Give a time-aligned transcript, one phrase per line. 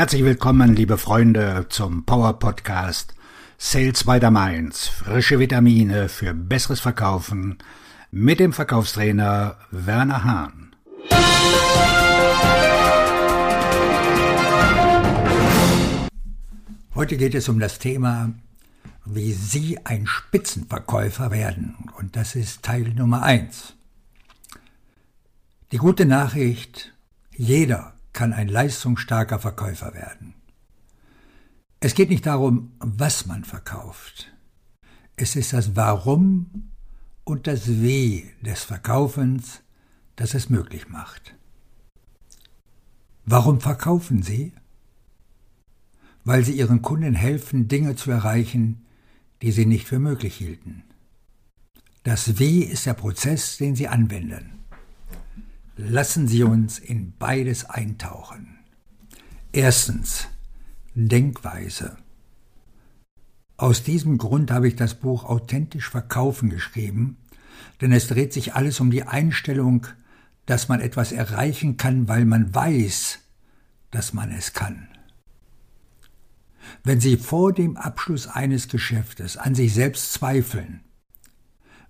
[0.00, 3.14] Herzlich willkommen, liebe Freunde, zum Power Podcast
[3.58, 4.88] Sales by the Mainz.
[4.88, 7.58] Frische Vitamine für besseres Verkaufen
[8.10, 10.74] mit dem Verkaufstrainer Werner Hahn.
[16.94, 18.32] Heute geht es um das Thema,
[19.04, 21.76] wie Sie ein Spitzenverkäufer werden.
[21.98, 23.74] Und das ist Teil Nummer eins.
[25.72, 26.94] Die gute Nachricht,
[27.36, 30.34] jeder kann ein leistungsstarker Verkäufer werden.
[31.80, 34.32] Es geht nicht darum, was man verkauft.
[35.16, 36.70] Es ist das Warum
[37.24, 39.62] und das Wie des Verkaufens,
[40.16, 41.34] das es möglich macht.
[43.24, 44.52] Warum verkaufen Sie?
[46.24, 48.84] Weil Sie Ihren Kunden helfen, Dinge zu erreichen,
[49.40, 50.84] die Sie nicht für möglich hielten.
[52.02, 54.59] Das Wie ist der Prozess, den Sie anwenden.
[55.82, 58.58] Lassen Sie uns in beides eintauchen.
[59.50, 60.28] Erstens
[60.94, 61.96] Denkweise.
[63.56, 67.16] Aus diesem Grund habe ich das Buch Authentisch Verkaufen geschrieben,
[67.80, 69.86] denn es dreht sich alles um die Einstellung,
[70.44, 73.18] dass man etwas erreichen kann, weil man weiß,
[73.90, 74.86] dass man es kann.
[76.84, 80.82] Wenn Sie vor dem Abschluss eines Geschäftes an sich selbst zweifeln,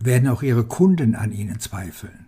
[0.00, 2.26] werden auch Ihre Kunden an Ihnen zweifeln.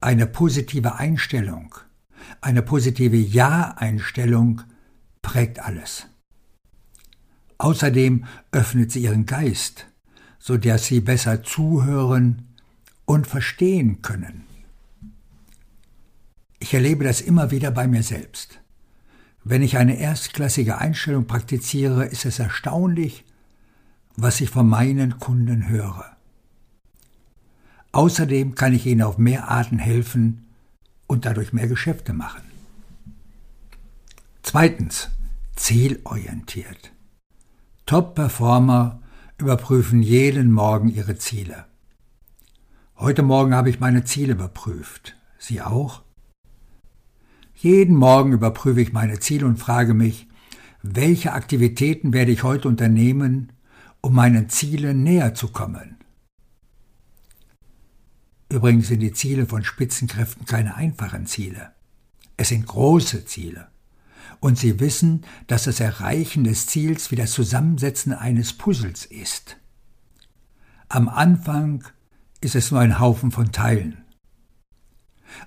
[0.00, 1.74] Eine positive Einstellung,
[2.40, 4.62] eine positive Ja-Einstellung
[5.22, 6.06] prägt alles.
[7.58, 9.88] Außerdem öffnet sie ihren Geist,
[10.38, 12.46] so dass sie besser zuhören
[13.06, 14.44] und verstehen können.
[16.60, 18.60] Ich erlebe das immer wieder bei mir selbst.
[19.42, 23.24] Wenn ich eine erstklassige Einstellung praktiziere, ist es erstaunlich,
[24.16, 26.17] was ich von meinen Kunden höre.
[27.98, 30.46] Außerdem kann ich ihnen auf mehr Arten helfen
[31.08, 32.42] und dadurch mehr Geschäfte machen.
[34.40, 35.08] Zweitens,
[35.56, 36.92] zielorientiert.
[37.86, 39.02] Top-Performer
[39.36, 41.64] überprüfen jeden Morgen ihre Ziele.
[42.98, 45.16] Heute Morgen habe ich meine Ziele überprüft.
[45.36, 46.02] Sie auch?
[47.56, 50.28] Jeden Morgen überprüfe ich meine Ziele und frage mich,
[50.84, 53.50] welche Aktivitäten werde ich heute unternehmen,
[54.00, 55.97] um meinen Zielen näher zu kommen?
[58.58, 61.70] Übrigens sind die Ziele von Spitzenkräften keine einfachen Ziele.
[62.36, 63.68] Es sind große Ziele.
[64.40, 69.58] Und sie wissen, dass das Erreichen des Ziels wie das Zusammensetzen eines Puzzles ist.
[70.88, 71.84] Am Anfang
[72.40, 73.98] ist es nur ein Haufen von Teilen.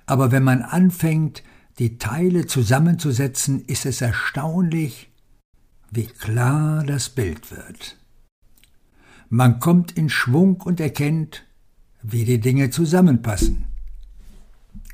[0.06, 1.42] Aber wenn man anfängt,
[1.78, 5.12] die Teile zusammenzusetzen, ist es erstaunlich,
[5.90, 7.98] wie klar das Bild wird.
[9.28, 11.44] Man kommt in Schwung und erkennt,
[12.02, 13.64] wie die Dinge zusammenpassen.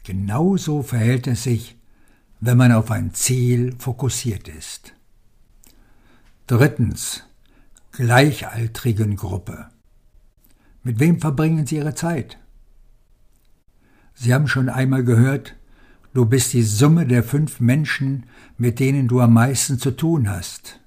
[0.05, 1.77] Genauso verhält es sich,
[2.41, 4.95] wenn man auf ein Ziel fokussiert ist.
[6.47, 7.25] Drittens.
[7.93, 9.69] Gleichaltrigen Gruppe.
[10.83, 12.39] Mit wem verbringen Sie Ihre Zeit?
[14.15, 15.57] Sie haben schon einmal gehört,
[16.15, 18.27] du bist die Summe der fünf Menschen,
[18.57, 20.81] mit denen du am meisten zu tun hast.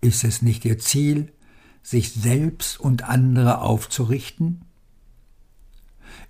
[0.00, 1.32] Ist es nicht Ihr Ziel,
[1.82, 4.62] sich selbst und andere aufzurichten?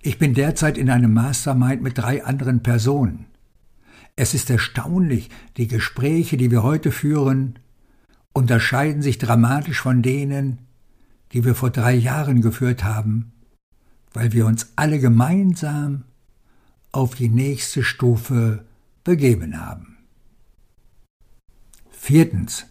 [0.01, 3.25] Ich bin derzeit in einem Mastermind mit drei anderen Personen.
[4.15, 7.59] Es ist erstaunlich, die Gespräche, die wir heute führen,
[8.33, 10.59] unterscheiden sich dramatisch von denen,
[11.33, 13.31] die wir vor drei Jahren geführt haben,
[14.13, 16.03] weil wir uns alle gemeinsam
[16.91, 18.65] auf die nächste Stufe
[19.03, 19.97] begeben haben.
[21.91, 22.65] Viertens.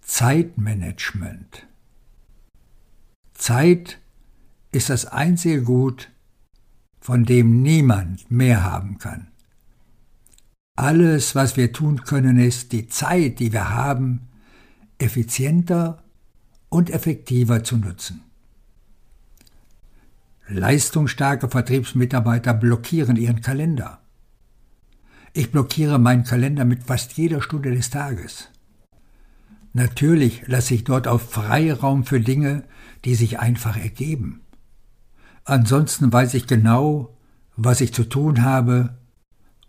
[0.00, 1.66] Zeitmanagement.
[3.44, 3.98] Zeit
[4.72, 6.10] ist das einzige Gut,
[6.98, 9.26] von dem niemand mehr haben kann.
[10.76, 14.28] Alles, was wir tun können, ist, die Zeit, die wir haben,
[14.96, 16.02] effizienter
[16.70, 18.22] und effektiver zu nutzen.
[20.48, 24.00] Leistungsstarke Vertriebsmitarbeiter blockieren ihren Kalender.
[25.34, 28.48] Ich blockiere meinen Kalender mit fast jeder Stunde des Tages.
[29.74, 32.62] Natürlich lasse ich dort auf Freiraum für Dinge,
[33.04, 34.40] die sich einfach ergeben.
[35.44, 37.18] Ansonsten weiß ich genau,
[37.56, 38.96] was ich zu tun habe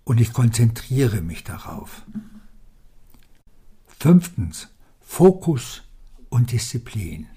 [0.04, 2.04] und ich konzentriere mich darauf.
[4.00, 4.70] Fünftens.
[5.02, 5.84] Fokus
[6.30, 7.28] und Disziplin.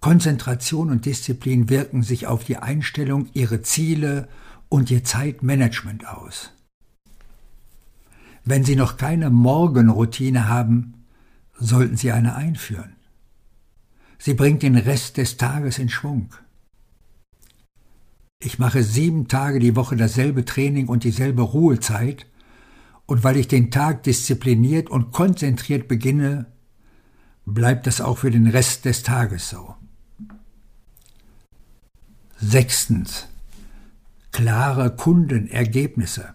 [0.00, 4.28] Konzentration und Disziplin wirken sich auf die Einstellung, ihre Ziele
[4.68, 6.52] und ihr Zeitmanagement aus.
[8.44, 11.04] Wenn Sie noch keine Morgenroutine haben,
[11.58, 12.96] sollten Sie eine einführen.
[14.18, 16.34] Sie bringt den Rest des Tages in Schwung.
[18.40, 22.26] Ich mache sieben Tage die Woche dasselbe Training und dieselbe Ruhezeit
[23.06, 26.46] und weil ich den Tag diszipliniert und konzentriert beginne,
[27.44, 29.74] bleibt das auch für den Rest des Tages so.
[32.36, 33.28] Sechstens.
[34.32, 36.34] Klare Kundenergebnisse.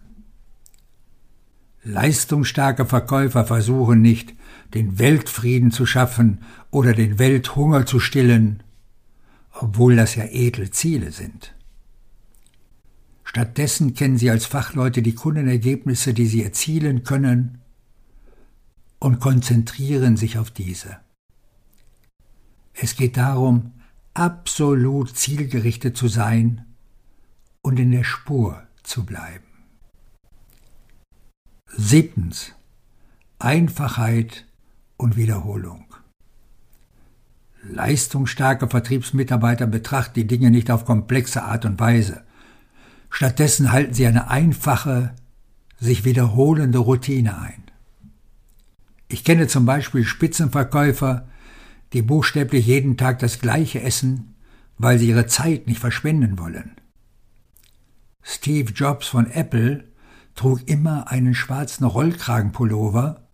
[1.88, 4.34] Leistungsstarke Verkäufer versuchen nicht,
[4.74, 8.62] den Weltfrieden zu schaffen oder den Welthunger zu stillen,
[9.54, 11.56] obwohl das ja edle Ziele sind.
[13.24, 17.62] Stattdessen kennen sie als Fachleute die Kundenergebnisse, die sie erzielen können,
[19.00, 20.98] und konzentrieren sich auf diese.
[22.74, 23.74] Es geht darum,
[24.14, 26.66] absolut zielgerichtet zu sein
[27.62, 29.47] und in der Spur zu bleiben.
[31.80, 32.54] Siebtens.
[33.38, 34.46] Einfachheit
[34.98, 35.86] und Wiederholung.
[37.62, 42.24] Leistungsstarke Vertriebsmitarbeiter betrachten die Dinge nicht auf komplexe Art und Weise.
[43.12, 45.14] Stattdessen halten sie eine einfache,
[45.80, 47.62] sich wiederholende Routine ein.
[49.08, 51.28] Ich kenne zum Beispiel Spitzenverkäufer,
[51.94, 54.34] die buchstäblich jeden Tag das gleiche essen,
[54.80, 56.72] weil sie ihre Zeit nicht verschwenden wollen.
[58.24, 59.84] Steve Jobs von Apple
[60.38, 63.28] trug immer einen schwarzen Rollkragenpullover,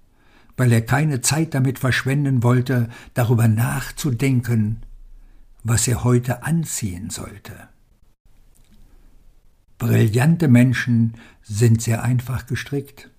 [0.57, 4.81] weil er keine Zeit damit verschwenden wollte, darüber nachzudenken,
[5.63, 7.53] was er heute anziehen sollte.
[9.77, 13.09] Brillante Menschen sind sehr einfach gestrickt.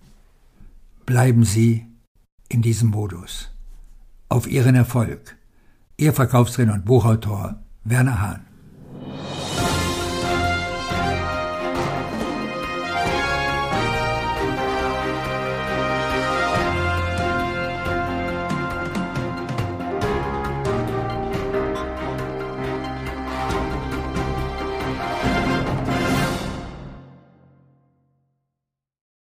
[1.05, 1.87] Bleiben Sie
[2.49, 3.51] in diesem Modus.
[4.29, 5.37] Auf Ihren Erfolg.
[5.97, 8.54] Ihr Verkaufstrainer und Buchautor Werner Hahn.